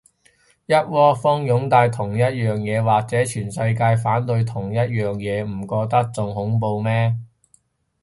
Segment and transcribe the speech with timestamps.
[0.65, 7.15] 一窩蜂擁戴同一樣嘢，或者全世界反對同一樣嘢，唔覺得仲恐怖咩